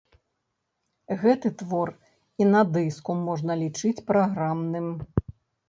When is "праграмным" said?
4.11-4.93